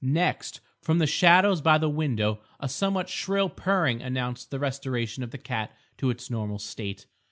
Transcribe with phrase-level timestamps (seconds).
[0.03, 5.29] Next, from the shadows by the window, a somewhat shrill purring announced the restoration of
[5.29, 7.05] the cat to its normal state.